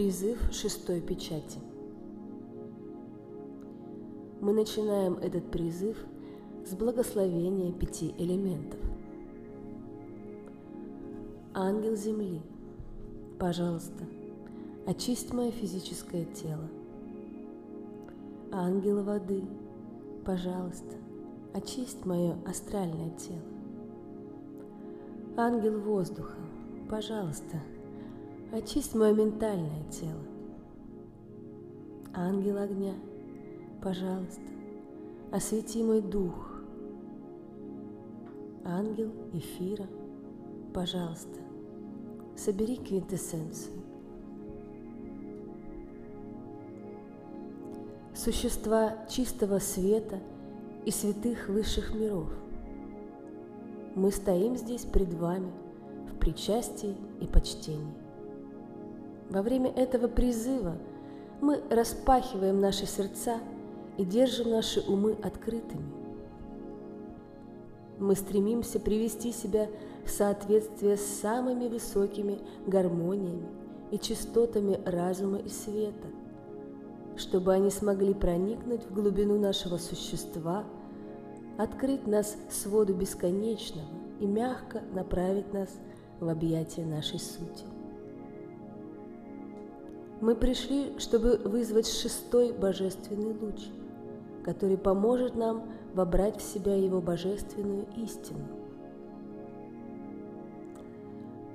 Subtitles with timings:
[0.00, 1.58] Призыв шестой печати.
[4.40, 5.94] Мы начинаем этот призыв
[6.64, 8.80] с благословения пяти элементов.
[11.52, 12.40] Ангел Земли,
[13.38, 14.06] пожалуйста,
[14.86, 16.66] очисть мое физическое тело.
[18.52, 19.44] Ангел воды,
[20.24, 20.96] пожалуйста,
[21.52, 23.42] очисть мое астральное тело.
[25.36, 26.38] Ангел воздуха,
[26.88, 27.60] пожалуйста,
[28.52, 30.24] очисть мое ментальное тело.
[32.12, 32.94] Ангел огня,
[33.82, 34.42] пожалуйста,
[35.30, 36.50] освети мой дух.
[38.64, 39.86] Ангел эфира,
[40.74, 41.40] пожалуйста,
[42.36, 43.80] собери квинтэссенцию.
[48.14, 50.18] Существа чистого света
[50.84, 52.28] и святых высших миров.
[53.94, 55.50] Мы стоим здесь пред вами
[56.12, 58.09] в причастии и почтении.
[59.30, 60.76] Во время этого призыва
[61.40, 63.38] мы распахиваем наши сердца
[63.96, 65.88] и держим наши умы открытыми.
[68.00, 69.68] Мы стремимся привести себя
[70.04, 73.46] в соответствие с самыми высокими гармониями
[73.92, 76.08] и частотами разума и света,
[77.16, 80.64] чтобы они смогли проникнуть в глубину нашего существа,
[81.56, 83.86] открыть нас своду бесконечного
[84.18, 85.68] и мягко направить нас
[86.18, 87.79] в объятия нашей сути.
[90.20, 93.68] Мы пришли, чтобы вызвать шестой божественный луч,
[94.44, 95.62] который поможет нам
[95.94, 98.44] вобрать в себя его божественную истину.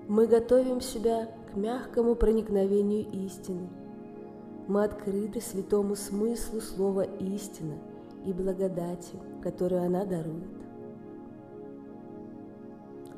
[0.07, 3.69] Мы готовим себя к мягкому проникновению истины.
[4.67, 7.75] Мы открыты святому смыслу слова «истина»
[8.25, 10.49] и благодати, которую она дарует.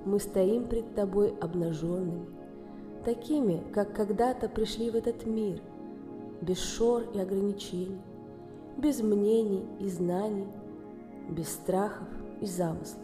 [0.06, 2.28] Мы стоим пред Тобой обнаженными,
[3.04, 5.62] такими, как когда-то пришли в этот мир,
[6.42, 8.02] без шор и ограничений,
[8.78, 10.48] без мнений и знаний,
[11.30, 12.08] без страхов
[12.42, 13.04] и замыслов.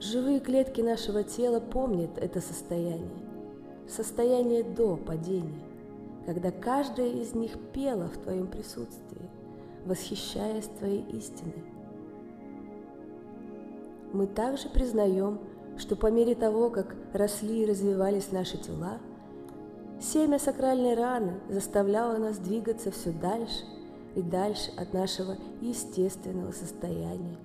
[0.00, 3.10] Живые клетки нашего тела помнят это состояние,
[3.88, 5.62] состояние до падения,
[6.26, 9.30] когда каждая из них пела в Твоем присутствии,
[9.84, 11.64] восхищаясь Твоей истиной.
[14.12, 15.38] Мы также признаем,
[15.78, 18.98] что по мере того, как росли и развивались наши тела,
[20.00, 23.64] семя сакральной раны заставляло нас двигаться все дальше
[24.14, 27.36] и дальше от нашего естественного состояния.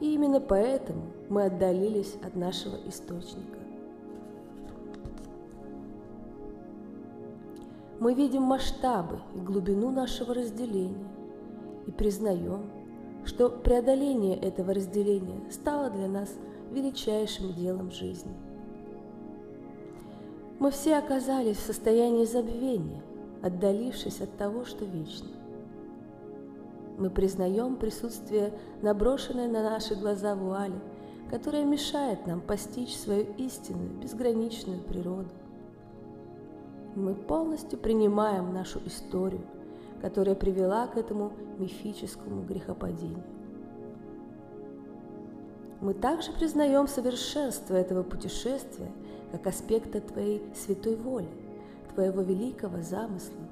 [0.00, 3.58] И именно поэтому мы отдалились от нашего источника.
[7.98, 11.08] Мы видим масштабы и глубину нашего разделения
[11.86, 12.70] и признаем,
[13.24, 16.28] что преодоление этого разделения стало для нас–
[16.76, 18.32] величайшим делом жизни.
[20.58, 23.02] Мы все оказались в состоянии забвения,
[23.42, 25.28] отдалившись от того, что вечно.
[26.98, 30.78] Мы признаем присутствие наброшенной на наши глаза вуали,
[31.30, 35.28] которая мешает нам постичь свою истинную, безграничную природу.
[36.94, 39.42] Мы полностью принимаем нашу историю,
[40.00, 43.35] которая привела к этому мифическому грехопадению.
[45.80, 48.90] Мы также признаем совершенство этого путешествия
[49.30, 51.28] как аспекта Твоей святой воли,
[51.94, 53.44] Твоего великого замысла.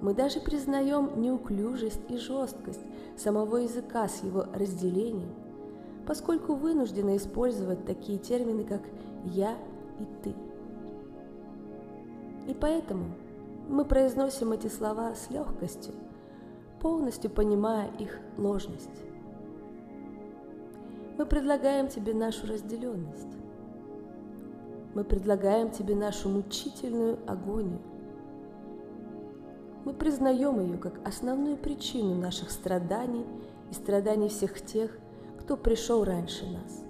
[0.00, 2.80] Мы даже признаем неуклюжесть и жесткость
[3.16, 5.34] самого языка с его разделением,
[6.06, 8.82] поскольку вынуждены использовать такие термины, как
[9.24, 9.56] «я»
[9.98, 10.34] и «ты».
[12.48, 13.06] И поэтому
[13.68, 15.94] мы произносим эти слова с легкостью,
[16.80, 19.02] полностью понимая их ложность
[21.18, 23.36] мы предлагаем тебе нашу разделенность.
[24.94, 27.80] Мы предлагаем тебе нашу мучительную агонию.
[29.84, 33.24] Мы признаем ее как основную причину наших страданий
[33.70, 34.98] и страданий всех тех,
[35.38, 36.82] кто пришел раньше нас.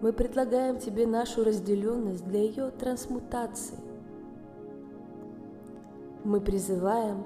[0.00, 3.78] Мы предлагаем тебе нашу разделенность для ее трансмутации.
[6.24, 7.24] Мы призываем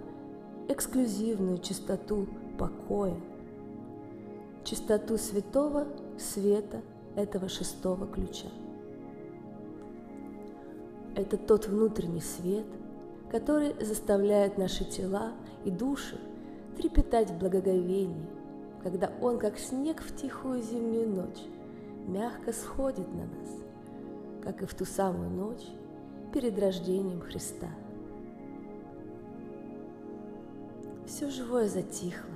[0.69, 2.27] эксклюзивную чистоту
[2.59, 3.17] покоя,
[4.67, 5.87] чистоту святого
[6.19, 6.83] света
[7.15, 8.49] этого шестого ключа.
[11.15, 12.67] Это тот внутренний свет,
[13.31, 15.33] который заставляет наши тела
[15.65, 16.19] и души
[16.77, 18.29] трепетать в благоговении,
[18.83, 21.43] когда он, как снег в тихую зимнюю ночь,
[22.07, 23.51] мягко сходит на нас,
[24.43, 25.67] как и в ту самую ночь
[26.33, 27.71] перед рождением Христа.
[31.07, 32.35] Все живое затихло,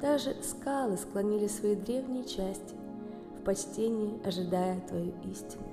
[0.00, 2.74] даже скалы склонили свои древние части
[3.38, 5.64] в почтении ожидая Твою истину.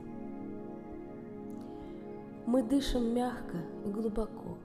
[2.46, 4.58] Мы дышим мягко и глубоко,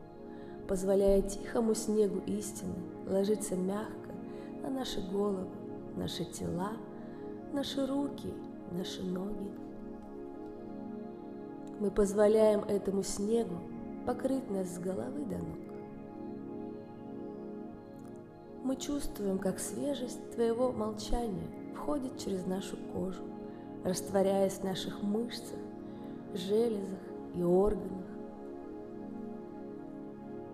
[0.68, 2.74] позволяя тихому снегу истины
[3.08, 4.10] ложиться мягко
[4.62, 5.48] на наши головы,
[5.96, 6.72] наши тела,
[7.52, 8.32] наши руки,
[8.72, 9.50] наши ноги.
[11.80, 13.56] Мы позволяем этому снегу
[14.06, 15.69] покрыть нас с головы до ног.
[18.62, 23.22] Мы чувствуем, как свежесть Твоего молчания входит через нашу кожу,
[23.84, 25.58] растворяясь в наших мышцах,
[26.34, 26.98] железах
[27.34, 28.06] и органах.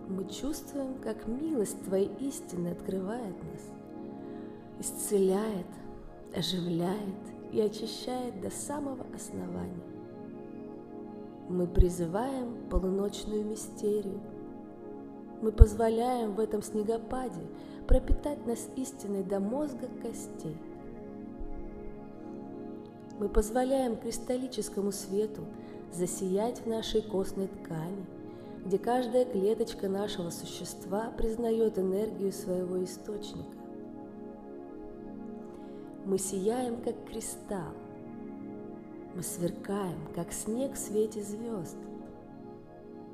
[0.09, 3.73] Мы чувствуем, как милость Твоей истины открывает нас,
[4.79, 5.67] исцеляет,
[6.35, 7.01] оживляет
[7.53, 9.83] и очищает до самого основания.
[11.49, 14.21] Мы призываем полуночную мистерию.
[15.43, 17.43] Мы позволяем в этом снегопаде
[17.87, 20.57] пропитать нас истиной до мозга костей.
[23.19, 25.43] Мы позволяем кристаллическому свету
[25.93, 28.05] засиять в нашей костной ткани,
[28.65, 33.57] где каждая клеточка нашего существа признает энергию своего источника.
[36.05, 37.73] Мы сияем, как кристалл.
[39.15, 41.77] Мы сверкаем, как снег в свете звезд.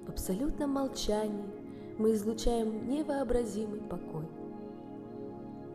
[0.06, 1.44] В абсолютном молчании
[1.96, 4.26] мы излучаем невообразимый покой–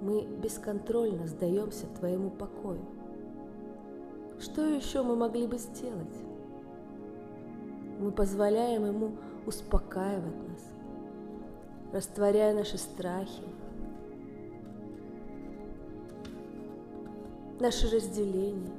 [0.01, 2.81] мы бесконтрольно сдаемся Твоему покою.
[4.39, 6.15] Что еще мы могли бы сделать?
[7.99, 9.11] Мы позволяем Ему
[9.47, 10.71] успокаивать нас,
[11.91, 13.43] растворяя наши страхи,
[17.59, 18.71] наши разделения,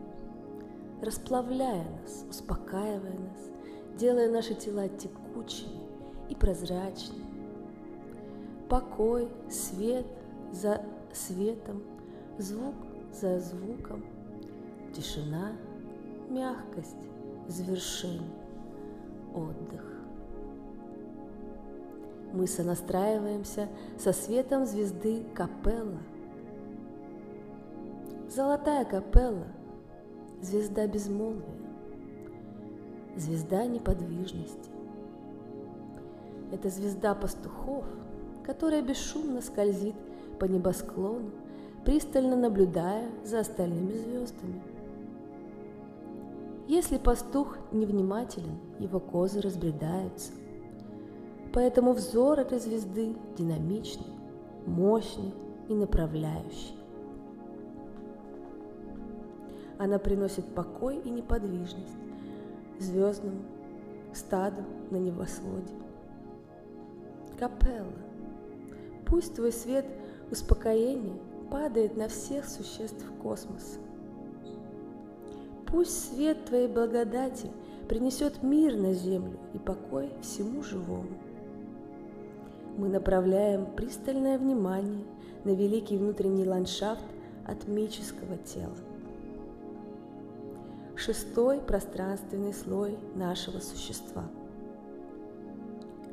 [1.02, 3.50] расплавляя нас, успокаивая нас,
[3.96, 5.82] делая наши тела текучими
[6.28, 7.26] и прозрачными.
[8.68, 10.06] Покой, свет
[10.52, 10.82] за
[11.12, 11.82] светом,
[12.38, 12.74] звук
[13.12, 14.04] за звуком,
[14.94, 15.52] тишина,
[16.28, 16.96] мягкость,
[17.46, 18.30] завершение,
[19.34, 19.84] отдых.
[22.32, 23.68] Мы сонастраиваемся
[23.98, 25.98] со светом звезды Капелла.
[28.28, 29.46] Золотая Капелла–
[30.42, 31.44] звезда безмолвия,
[33.16, 34.70] звезда неподвижности.
[36.52, 37.84] Это звезда пастухов,
[38.48, 39.94] которая бесшумно скользит
[40.40, 41.32] по небосклону,
[41.84, 44.62] пристально наблюдая за остальными звездами.
[46.66, 50.32] Если пастух невнимателен, его козы разбредаются.
[51.52, 54.14] Поэтому взор этой звезды динамичный,
[54.64, 55.34] мощный
[55.68, 56.74] и направляющий.
[59.76, 61.98] Она приносит покой и неподвижность
[62.78, 63.42] звездному
[64.14, 65.74] стаду на небосводе.
[67.38, 68.07] Капелла.
[69.08, 69.86] Пусть твой свет–
[70.30, 71.16] Успокоение
[71.50, 73.78] падает на всех существ космоса.
[75.66, 77.50] Пусть свет Твоей благодати
[77.88, 81.08] принесет мир на Землю и покой всему живому.
[82.76, 85.04] Мы направляем пристальное внимание
[85.44, 87.04] на великий внутренний ландшафт
[87.46, 88.76] атмического тела.
[90.94, 94.28] Шестой пространственный слой нашего существа.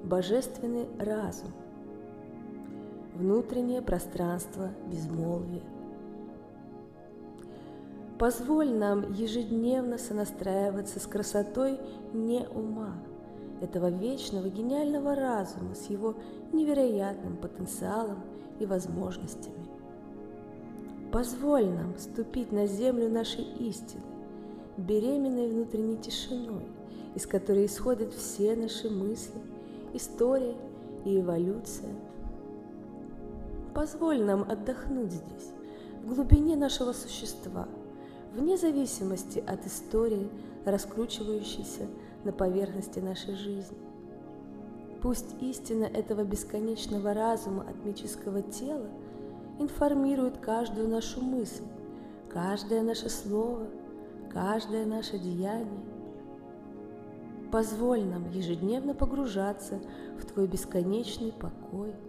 [0.04, 1.52] Божественный разум–
[3.16, 5.64] внутреннее пространство безмолвия.
[8.20, 11.80] Позволь нам ежедневно сонастраиваться с красотой
[12.14, 12.94] не ума,
[13.62, 16.16] этого вечного гениального разума с его
[16.54, 18.20] невероятным потенциалом
[18.60, 19.66] и возможностями.
[21.12, 24.04] Позволь нам ступить на землю нашей истины,
[24.78, 26.66] беременной внутренней тишиной,
[27.16, 29.42] из которой исходят все наши мысли,
[29.94, 30.56] история
[31.06, 31.90] и эволюция–
[33.76, 35.52] Позволь нам отдохнуть здесь,
[36.02, 37.68] в глубине нашего существа,
[38.34, 40.30] вне зависимости от истории,
[40.64, 41.88] раскручивающейся
[42.24, 43.78] на поверхности нашей жизни.
[45.02, 48.88] Пусть истина этого бесконечного разума атмического тела
[49.60, 51.66] информирует каждую нашу мысль,
[52.30, 53.68] каждое наше слово,
[54.32, 55.84] каждое наше деяние.
[57.52, 59.82] Позволь нам ежедневно погружаться
[60.18, 61.94] в Твой бесконечный покой–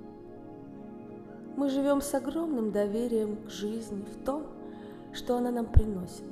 [1.56, 4.44] мы живем с огромным доверием к жизни в том,
[5.12, 6.24] что она нам приносит.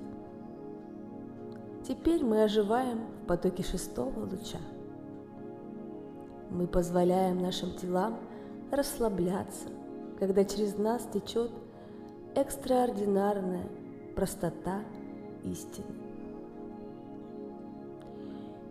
[1.89, 4.59] Теперь мы оживаем в потоке шестого луча.
[6.51, 8.19] Мы позволяем нашим телам
[8.71, 9.69] расслабляться,
[10.19, 11.51] когда через нас течет
[12.35, 13.67] экстраординарная
[14.15, 14.81] простота
[15.43, 15.87] истины.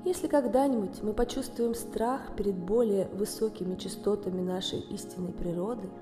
[0.05, 5.89] Если когда-нибудь мы почувствуем страх перед более высокими частотами нашей истинной природы–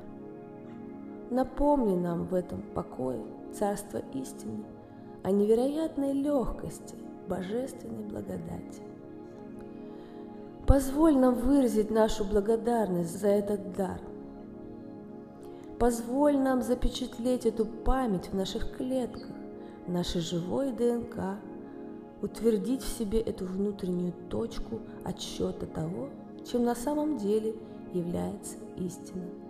[1.31, 3.21] Напомни нам в этом покое
[3.53, 4.65] Царство истины
[5.23, 6.95] о невероятной легкости
[7.29, 8.81] божественной благодати.
[10.67, 14.01] Позволь нам выразить нашу благодарность за этот дар.
[15.79, 19.29] Позволь нам запечатлеть эту память в наших клетках,
[19.87, 21.37] нашей живой ДНК,
[22.21, 26.09] утвердить в себе эту внутреннюю точку отсчета того,
[26.45, 27.55] чем на самом деле
[27.93, 29.40] является истина.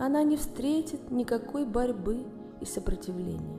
[0.00, 2.24] Она не встретит никакой борьбы
[2.60, 3.58] и сопротивления.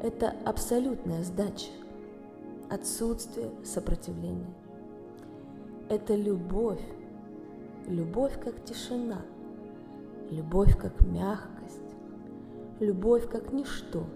[0.00, 1.68] Это абсолютная сдача,
[2.70, 4.54] отсутствие сопротивления.
[5.90, 6.80] Это любовь,
[7.86, 9.20] любовь как тишина,
[10.30, 11.94] любовь как мягкость,
[12.80, 14.06] любовь как ничто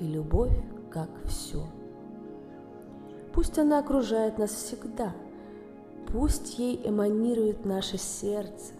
[0.00, 0.54] и любовь
[0.90, 1.64] как все.
[3.32, 5.14] Пусть она окружает нас всегда,
[6.12, 8.74] пусть ей эманирует наше сердце,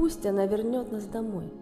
[0.00, 1.52] пусть она вернет нас домой–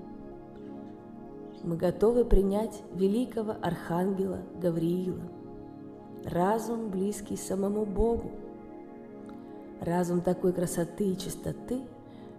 [1.64, 5.22] мы готовы принять великого архангела Гавриила,
[6.24, 8.30] разум, близкий самому Богу,
[9.80, 11.80] разум такой красоты и чистоты,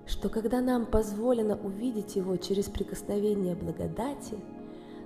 [0.07, 4.37] что когда нам позволено увидеть его через прикосновение благодати,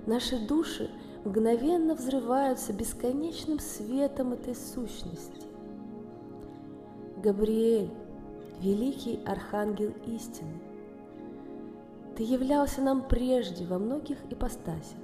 [0.06, 0.88] наши души
[1.24, 5.42] мгновенно взрываются бесконечным светом этой сущности.
[7.22, 7.90] Габриэль,
[8.60, 10.63] великий архангел истины,
[12.16, 14.98] ты являлся нам прежде во многих ипостасях.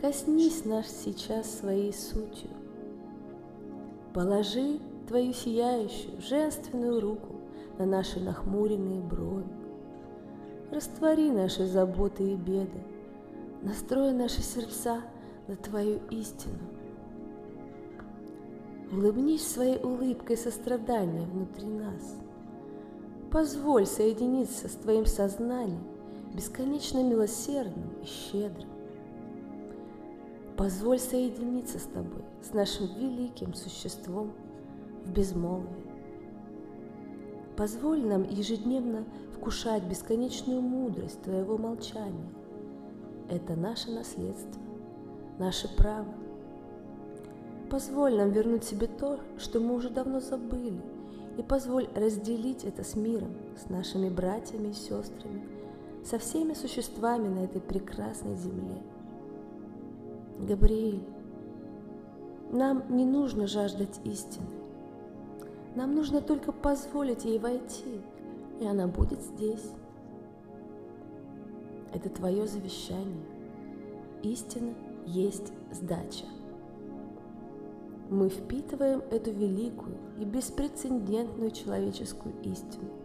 [0.00, 2.50] Коснись нас сейчас своей сутью.
[4.14, 7.36] Положи твою сияющую, женственную руку
[7.78, 9.44] на наши нахмуренные брови.
[10.70, 12.82] Раствори наши заботы и беды,
[13.60, 15.02] настрой наши сердца
[15.48, 16.58] на Твою истину.
[18.92, 22.16] Улыбнись своей улыбкой сострадания внутри нас.
[23.30, 25.89] Позволь соединиться с Твоим сознанием
[26.34, 28.68] бесконечно милосердным и щедрым.
[30.56, 34.32] Позволь соединиться с тобой, с нашим великим существом
[35.04, 35.90] в безмолвии.
[37.56, 42.28] Позволь нам ежедневно вкушать бесконечную мудрость Твоего молчания.
[43.28, 44.60] Это наше наследство,
[45.38, 46.12] наше право.
[47.70, 50.80] Позволь нам вернуть себе то, что мы уже давно забыли,
[51.38, 55.42] и позволь разделить это с миром, с нашими братьями и сестрами–
[56.04, 58.82] со всеми существами на этой прекрасной земле.
[60.40, 61.02] Габриэль,
[62.50, 64.46] нам не нужно жаждать истины.
[65.76, 68.00] Нам нужно только позволить ей войти,
[68.60, 69.70] и она будет здесь.
[71.92, 73.24] Это твое завещание.
[74.22, 74.74] Истина
[75.06, 76.26] есть сдача.
[78.08, 82.99] Мы впитываем эту великую и беспрецедентную человеческую истину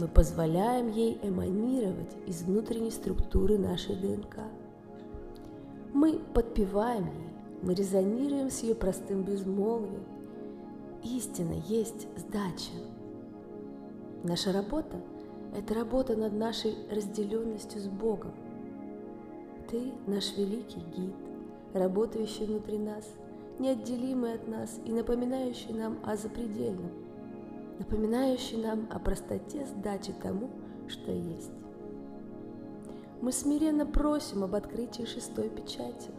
[0.00, 4.38] мы позволяем ей эманировать из внутренней структуры нашей ДНК.
[5.92, 7.28] Мы подпеваем ей,
[7.62, 10.04] мы резонируем с ее простым безмолвием.
[11.04, 12.72] Истина есть сдача.
[14.22, 14.96] Наша работа–
[15.56, 18.32] это работа над нашей разделенностью с Богом.
[19.68, 21.14] Ты наш великий гид,
[21.74, 23.04] работающий внутри нас,
[23.58, 26.90] неотделимый от нас и напоминающий нам о запредельном–
[27.80, 30.50] напоминающий нам о простоте сдачи тому,
[30.86, 31.50] что есть.
[33.22, 36.10] Мы смиренно просим об открытии шестой печати.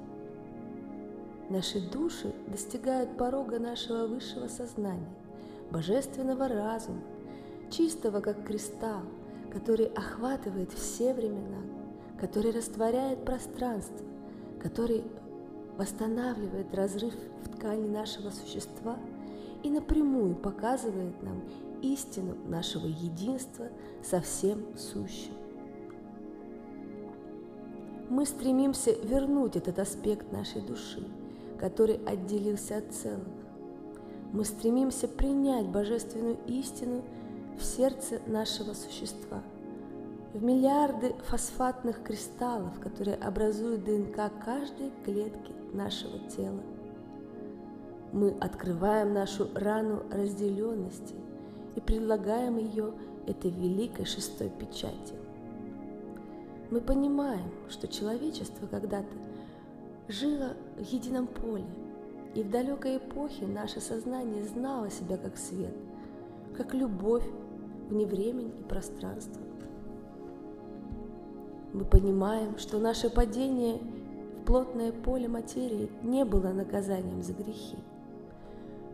[1.49, 5.13] Наши души достигают порога нашего высшего сознания,
[5.69, 7.01] божественного разума,
[7.69, 9.03] чистого как кристалл,
[9.53, 11.61] который охватывает все времена,
[12.19, 14.05] который растворяет пространство,
[14.59, 15.03] который
[15.77, 17.13] восстанавливает разрыв
[17.43, 18.97] в ткани нашего существа–
[19.63, 21.41] и напрямую показывает нам
[21.81, 23.67] истину нашего единства
[24.03, 25.33] со всем сущим.
[28.09, 31.07] Мы стремимся вернуть этот аспект нашей души,
[31.59, 33.23] который отделился от целого.
[34.33, 37.03] Мы стремимся принять божественную истину
[37.57, 39.41] в сердце нашего существа,
[40.33, 46.61] в миллиарды фосфатных кристаллов, которые образуют ДНК каждой клетки нашего тела
[48.13, 51.15] мы открываем нашу рану разделенности
[51.75, 52.93] и предлагаем ее
[53.25, 55.13] этой великой шестой печати.
[56.69, 59.13] Мы понимаем, что человечество когда-то
[60.07, 61.65] жило в едином поле,
[62.33, 65.73] и в далекой эпохе наше сознание знало себя как свет,
[66.55, 67.25] как любовь
[67.89, 69.41] вне времени и пространства.
[71.73, 73.79] Мы понимаем, что наше падение
[74.41, 77.77] в плотное поле материи не было наказанием за грехи–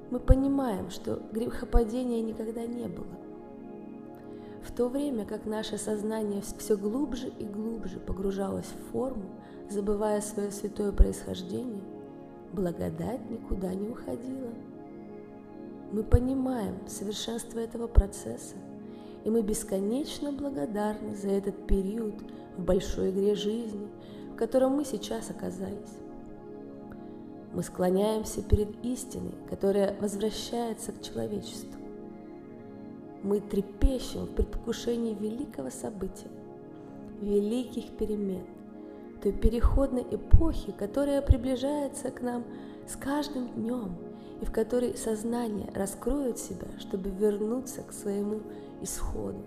[0.09, 3.07] мы понимаем, что грехопадения никогда не было.
[4.63, 9.25] В то время как наше сознание все глубже и глубже погружалось в форму,
[9.69, 11.83] забывая свое святое происхождение,
[12.53, 14.53] благодать никуда не уходила.
[15.91, 18.55] Мы понимаем совершенство этого процесса,
[19.23, 22.15] и мы бесконечно благодарны за этот период
[22.57, 23.87] в большой игре жизни,
[24.33, 25.97] в котором мы сейчас оказались.
[27.53, 31.79] Мы склоняемся перед истиной, которая возвращается к человечеству.
[33.23, 36.29] Мы трепещем в предвкушении великого события,
[37.21, 38.45] великих перемен,
[39.21, 42.43] той переходной эпохи, которая приближается к нам
[42.87, 43.95] с каждым днем
[44.41, 48.41] и в которой сознание раскроет себя, чтобы вернуться к своему
[48.81, 49.39] исходу.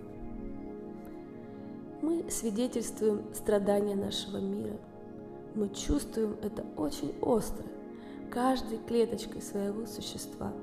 [2.01, 4.75] Мы свидетельствуем страдания нашего мира.
[5.53, 7.65] Мы чувствуем это очень остро,
[8.31, 10.53] каждой клеточкой своего существа.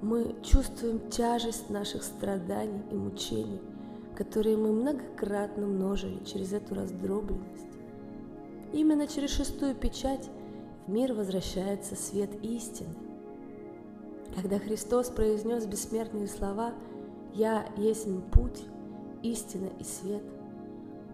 [0.00, 3.60] Мы чувствуем тяжесть наших страданий и мучений,
[4.14, 7.66] которые мы многократно множили через эту раздробленность.
[8.72, 10.30] Именно через шестую печать
[10.86, 12.94] в мир возвращается свет истины.
[14.34, 16.74] Когда Христос произнес бессмертные слова
[17.34, 18.62] «Я есть путь,
[19.22, 20.22] истина и свет»,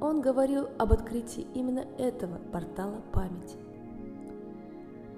[0.01, 3.72] Он говорил об открытии именно этого портала памяти.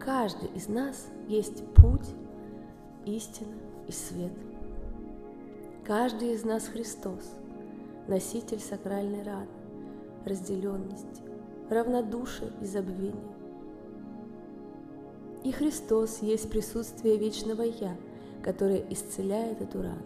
[0.05, 2.15] Каждый из нас есть путь,
[3.07, 3.55] истина
[3.89, 4.33] и свет.
[5.83, 7.23] Каждый из нас Христос,
[8.07, 9.49] носитель сакральной раны,
[10.27, 11.23] разделенности,
[11.71, 13.35] равнодушия и забвения.
[15.43, 17.97] И Христос есть присутствие вечного Я,
[18.43, 20.03] которое исцеляет эту рану.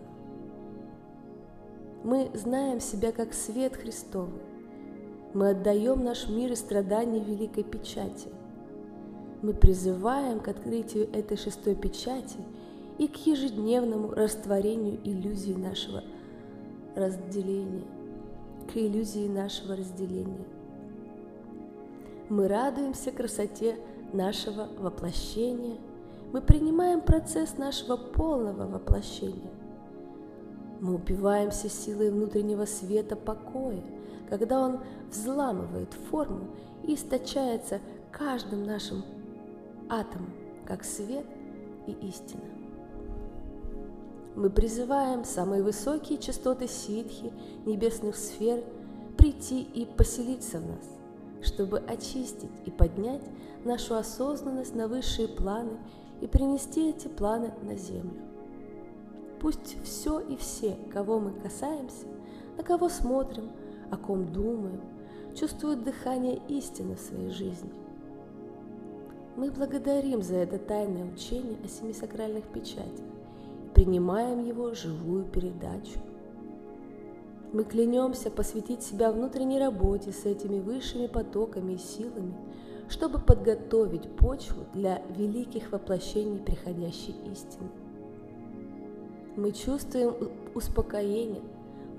[2.05, 4.43] Мы знаем себя как свет Христовый.
[5.35, 8.28] Мы отдаем наш мир и страдания великой печати.
[9.40, 12.38] Мы призываем к открытию этой шестой печати
[12.99, 16.02] и к ежедневному растворению иллюзии нашего
[16.97, 17.85] разделения,
[18.72, 20.44] к иллюзии нашего разделения.
[22.29, 23.77] Мы радуемся красоте
[24.12, 25.77] нашего воплощения,
[26.33, 29.53] мы принимаем процесс нашего полного воплощения.
[30.81, 33.83] Мы упиваемся силой внутреннего света покоя,
[34.29, 36.48] когда он взламывает форму
[36.83, 39.05] и источается каждым нашим
[39.90, 40.33] атомом,
[40.66, 41.27] как свет
[41.87, 42.44] и истина.
[44.37, 47.33] Мы призываем самые высокие частоты ситхи
[47.66, 48.62] небесных сфер
[49.16, 50.98] прийти и поселиться в нас,
[51.42, 53.24] чтобы очистить и поднять
[53.64, 55.79] нашу осознанность на высшие планы
[56.20, 58.22] и принести эти планы на землю.
[59.40, 62.07] Пусть все и все, кого мы касаемся,
[62.57, 63.51] на кого смотрим,
[63.90, 64.81] о ком думаем,
[65.35, 67.88] чувствуют дыхание истины в своей жизни.
[69.38, 73.07] Мы благодарим за это тайное учение о семи сакральных печатях
[73.66, 76.01] и принимаем его живую передачу.
[77.53, 82.35] Мы клянемся посвятить себя внутренней работе с этими высшими потоками и силами,
[82.88, 87.70] чтобы подготовить почву для великих воплощений приходящей истины.
[89.37, 90.16] Мы чувствуем
[90.57, 91.42] успокоение,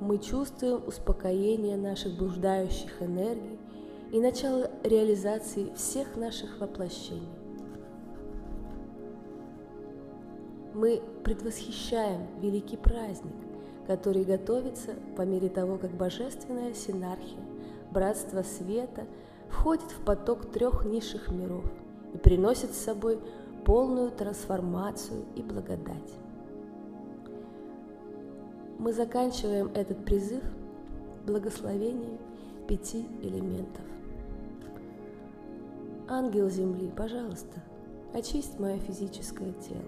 [0.01, 3.57] мы чувствуем успокоение наших блуждающих энергий
[4.11, 7.29] и начало реализации всех наших воплощений.
[10.73, 13.35] Мы предвосхищаем великий праздник,
[13.85, 17.43] который готовится по мере того, как божественная синархия,
[17.91, 19.05] братство света
[19.49, 21.65] входит в поток трех низших миров
[22.13, 23.19] и приносит с собой
[23.65, 26.13] полную трансформацию и благодать.
[28.77, 30.43] Мы заканчиваем этот призыв
[31.25, 32.17] благословением
[32.67, 33.83] пяти элементов.
[36.11, 37.61] Ангел Земли, пожалуйста,
[38.15, 39.85] очисть мое физическое тело.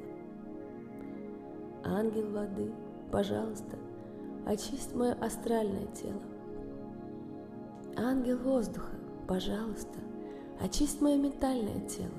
[1.84, 2.72] Ангел воды,
[3.12, 3.76] пожалуйста,
[4.46, 6.22] очисть мое астральное тело.
[7.98, 8.94] Ангел воздуха,
[9.28, 9.98] пожалуйста,
[10.60, 12.14] очисть мое ментальное тело.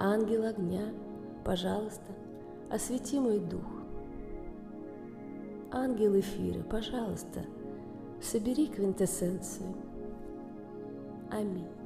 [0.00, 0.92] Ангел огня,
[1.44, 2.12] пожалуйста,
[2.68, 3.62] освети мой дух.
[5.70, 7.44] Ангел эфира, пожалуйста,
[8.20, 9.72] собери квинтэссенцию.
[11.30, 11.77] Аминь.